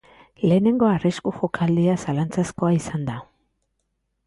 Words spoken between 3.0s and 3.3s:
da.